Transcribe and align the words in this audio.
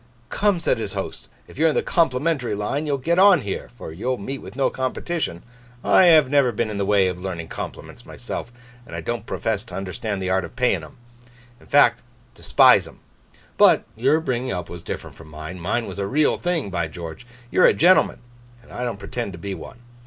'Come!' 0.29 0.59
said 0.59 0.79
his 0.79 0.93
host. 0.93 1.27
'If 1.47 1.59
you're 1.59 1.69
in 1.69 1.75
the 1.75 1.83
complimentary 1.83 2.55
line, 2.55 2.87
you'll 2.87 2.97
get 2.97 3.19
on 3.19 3.41
here, 3.41 3.69
for 3.77 3.91
you'll 3.91 4.17
meet 4.17 4.39
with 4.41 4.55
no 4.55 4.71
competition. 4.71 5.43
I 5.83 6.05
have 6.05 6.27
never 6.27 6.51
been 6.51 6.71
in 6.71 6.79
the 6.79 6.87
way 6.87 7.07
of 7.07 7.21
learning 7.21 7.49
compliments 7.49 8.03
myself, 8.03 8.51
and 8.87 8.95
I 8.95 9.01
don't 9.01 9.27
profess 9.27 9.63
to 9.65 9.75
understand 9.75 10.19
the 10.19 10.29
art 10.31 10.43
of 10.43 10.55
paying 10.55 10.81
'em. 10.83 10.97
In 11.59 11.67
fact, 11.67 12.01
despise 12.33 12.87
'em. 12.87 12.97
But, 13.57 13.83
your 13.95 14.19
bringing 14.21 14.51
up 14.51 14.71
was 14.71 14.81
different 14.81 15.15
from 15.15 15.27
mine; 15.27 15.59
mine 15.59 15.85
was 15.85 15.99
a 15.99 16.07
real 16.07 16.35
thing, 16.37 16.71
by 16.71 16.87
George! 16.87 17.27
You're 17.51 17.67
a 17.67 17.73
gentleman, 17.75 18.21
and 18.63 18.71
I 18.71 18.83
don't 18.83 18.97
pretend 18.97 19.33
to 19.33 19.37
be 19.37 19.53
one. 19.53 19.81